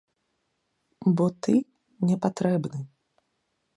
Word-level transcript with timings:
Бо 1.21 1.25
ты 1.47 1.53
не 2.07 2.17
патрэбны. 2.25 2.79